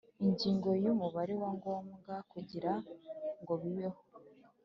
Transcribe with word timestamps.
Ingingo 0.25 0.69
ya 0.83 0.89
Umubare 0.95 1.33
wa 1.41 1.49
ngombwa 1.57 2.13
kugira 2.31 2.71
ngo 3.41 3.53
bibeho 3.61 4.01